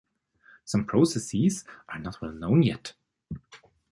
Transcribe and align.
Some 0.65 0.85
processes 0.85 1.63
are 1.87 1.99
not 1.99 2.19
well 2.23 2.31
known 2.31 2.63
yet. 2.63 2.93